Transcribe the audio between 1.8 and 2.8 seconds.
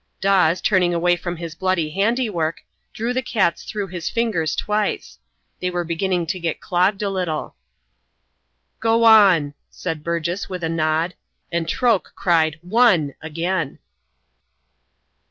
handiwork,